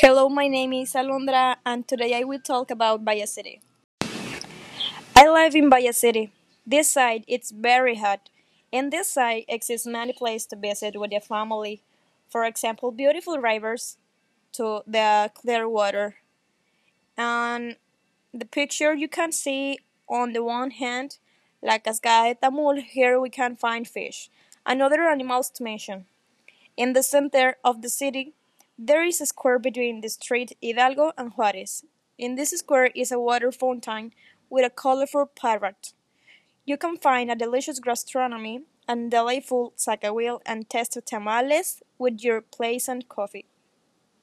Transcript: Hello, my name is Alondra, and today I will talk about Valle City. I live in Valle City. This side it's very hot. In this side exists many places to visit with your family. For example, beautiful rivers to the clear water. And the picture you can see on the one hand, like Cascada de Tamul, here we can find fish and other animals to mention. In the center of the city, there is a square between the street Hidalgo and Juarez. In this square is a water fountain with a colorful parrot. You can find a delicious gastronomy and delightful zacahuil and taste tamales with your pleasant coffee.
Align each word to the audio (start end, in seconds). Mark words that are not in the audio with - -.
Hello, 0.00 0.28
my 0.28 0.46
name 0.46 0.74
is 0.74 0.92
Alondra, 0.92 1.56
and 1.66 1.88
today 1.88 2.14
I 2.14 2.22
will 2.22 2.38
talk 2.38 2.70
about 2.70 3.00
Valle 3.00 3.26
City. 3.26 3.60
I 5.16 5.28
live 5.28 5.56
in 5.56 5.68
Valle 5.68 5.92
City. 5.92 6.30
This 6.64 6.88
side 6.88 7.24
it's 7.26 7.50
very 7.50 7.96
hot. 7.96 8.28
In 8.70 8.90
this 8.90 9.10
side 9.10 9.42
exists 9.48 9.88
many 9.88 10.12
places 10.12 10.46
to 10.50 10.56
visit 10.56 10.94
with 10.96 11.10
your 11.10 11.20
family. 11.20 11.82
For 12.28 12.44
example, 12.44 12.92
beautiful 12.92 13.38
rivers 13.38 13.96
to 14.52 14.82
the 14.86 15.32
clear 15.34 15.68
water. 15.68 16.14
And 17.16 17.74
the 18.32 18.46
picture 18.46 18.94
you 18.94 19.08
can 19.08 19.32
see 19.32 19.80
on 20.08 20.32
the 20.32 20.44
one 20.44 20.70
hand, 20.70 21.18
like 21.60 21.82
Cascada 21.82 22.34
de 22.34 22.46
Tamul, 22.46 22.84
here 22.84 23.18
we 23.18 23.30
can 23.30 23.56
find 23.56 23.88
fish 23.88 24.30
and 24.64 24.80
other 24.80 25.02
animals 25.02 25.50
to 25.56 25.64
mention. 25.64 26.04
In 26.76 26.92
the 26.92 27.02
center 27.02 27.56
of 27.64 27.82
the 27.82 27.88
city, 27.88 28.34
there 28.80 29.02
is 29.02 29.20
a 29.20 29.26
square 29.26 29.58
between 29.58 30.00
the 30.00 30.08
street 30.08 30.56
Hidalgo 30.62 31.10
and 31.18 31.32
Juarez. 31.32 31.84
In 32.16 32.36
this 32.36 32.50
square 32.50 32.92
is 32.94 33.10
a 33.10 33.18
water 33.18 33.50
fountain 33.50 34.12
with 34.48 34.64
a 34.64 34.70
colorful 34.70 35.26
parrot. 35.26 35.92
You 36.64 36.76
can 36.76 36.96
find 36.96 37.28
a 37.28 37.34
delicious 37.34 37.80
gastronomy 37.80 38.62
and 38.86 39.10
delightful 39.10 39.72
zacahuil 39.76 40.40
and 40.46 40.70
taste 40.70 40.96
tamales 41.04 41.82
with 41.98 42.22
your 42.22 42.40
pleasant 42.40 43.08
coffee. 43.08 43.46